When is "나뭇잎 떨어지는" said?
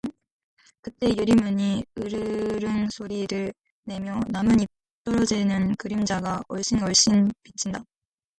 4.29-5.75